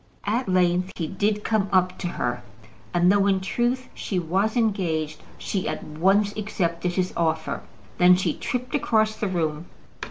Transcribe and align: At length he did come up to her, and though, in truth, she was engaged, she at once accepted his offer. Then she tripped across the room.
At 0.25 0.49
length 0.49 0.93
he 0.95 1.05
did 1.05 1.43
come 1.43 1.69
up 1.71 1.95
to 1.99 2.07
her, 2.07 2.41
and 2.91 3.11
though, 3.11 3.27
in 3.27 3.39
truth, 3.39 3.87
she 3.93 4.17
was 4.17 4.57
engaged, 4.57 5.21
she 5.37 5.67
at 5.69 5.83
once 5.83 6.35
accepted 6.35 6.93
his 6.93 7.13
offer. 7.15 7.61
Then 7.99 8.15
she 8.15 8.33
tripped 8.33 8.73
across 8.73 9.15
the 9.15 9.27
room. 9.27 9.67